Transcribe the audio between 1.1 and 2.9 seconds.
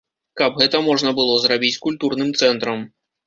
было зрабіць культурным цэнтрам.